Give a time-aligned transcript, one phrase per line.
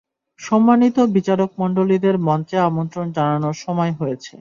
[0.39, 4.35] সম্মানিত বিচারকমন্ডলীদের মঞ্চে আমন্ত্রণ জানানোর সময় হয়েছে।